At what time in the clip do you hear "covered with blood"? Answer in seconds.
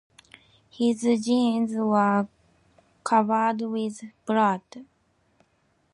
3.03-4.61